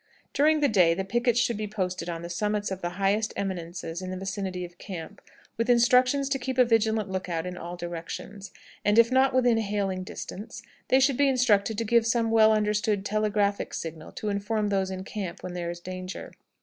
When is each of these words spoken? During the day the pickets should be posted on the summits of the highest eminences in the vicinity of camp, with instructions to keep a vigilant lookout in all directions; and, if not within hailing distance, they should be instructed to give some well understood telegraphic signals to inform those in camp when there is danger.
During 0.33 0.61
the 0.61 0.67
day 0.67 0.95
the 0.95 1.03
pickets 1.05 1.39
should 1.39 1.57
be 1.57 1.67
posted 1.67 2.09
on 2.09 2.23
the 2.23 2.27
summits 2.31 2.71
of 2.71 2.81
the 2.81 2.97
highest 2.97 3.33
eminences 3.35 4.01
in 4.01 4.09
the 4.09 4.17
vicinity 4.17 4.65
of 4.65 4.79
camp, 4.79 5.21
with 5.57 5.69
instructions 5.69 6.27
to 6.29 6.39
keep 6.39 6.57
a 6.57 6.65
vigilant 6.65 7.07
lookout 7.11 7.45
in 7.45 7.55
all 7.55 7.75
directions; 7.77 8.49
and, 8.83 8.97
if 8.97 9.11
not 9.11 9.31
within 9.31 9.59
hailing 9.59 10.03
distance, 10.03 10.63
they 10.87 10.99
should 10.99 11.17
be 11.17 11.29
instructed 11.29 11.77
to 11.77 11.83
give 11.85 12.07
some 12.07 12.31
well 12.31 12.51
understood 12.51 13.05
telegraphic 13.05 13.75
signals 13.75 14.15
to 14.15 14.29
inform 14.29 14.69
those 14.69 14.89
in 14.89 15.03
camp 15.03 15.43
when 15.43 15.53
there 15.53 15.69
is 15.69 15.79
danger. 15.79 16.31